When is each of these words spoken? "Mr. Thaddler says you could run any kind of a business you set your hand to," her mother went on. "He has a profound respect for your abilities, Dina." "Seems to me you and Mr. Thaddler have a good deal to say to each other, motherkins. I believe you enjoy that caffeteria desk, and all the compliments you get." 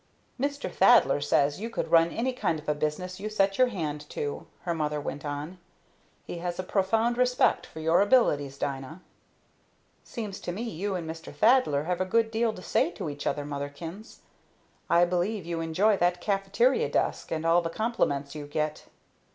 "Mr. 0.39 0.67
Thaddler 0.67 1.21
says 1.21 1.59
you 1.59 1.69
could 1.69 1.91
run 1.91 2.09
any 2.09 2.33
kind 2.33 2.57
of 2.57 2.67
a 2.67 2.73
business 2.73 3.19
you 3.19 3.29
set 3.29 3.59
your 3.59 3.67
hand 3.67 4.09
to," 4.09 4.47
her 4.61 4.73
mother 4.73 4.99
went 4.99 5.23
on. 5.23 5.59
"He 6.25 6.39
has 6.39 6.57
a 6.57 6.63
profound 6.63 7.19
respect 7.19 7.67
for 7.67 7.79
your 7.79 8.01
abilities, 8.01 8.57
Dina." 8.57 9.03
"Seems 10.03 10.39
to 10.39 10.51
me 10.51 10.63
you 10.63 10.95
and 10.95 11.07
Mr. 11.07 11.31
Thaddler 11.31 11.83
have 11.83 12.01
a 12.01 12.05
good 12.05 12.31
deal 12.31 12.51
to 12.51 12.63
say 12.63 12.89
to 12.89 13.11
each 13.11 13.27
other, 13.27 13.45
motherkins. 13.45 14.21
I 14.89 15.05
believe 15.05 15.45
you 15.45 15.61
enjoy 15.61 15.97
that 15.97 16.19
caffeteria 16.19 16.89
desk, 16.89 17.29
and 17.31 17.45
all 17.45 17.61
the 17.61 17.69
compliments 17.69 18.33
you 18.33 18.47
get." 18.47 18.87